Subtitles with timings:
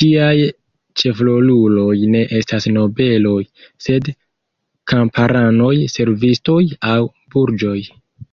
[0.00, 0.34] Ĝiaj
[1.00, 3.40] ĉefroluloj ne estas nobeloj,
[3.86, 4.10] sed
[4.92, 6.60] kamparanoj, servistoj
[6.92, 7.00] aŭ
[7.36, 7.76] burĝoj.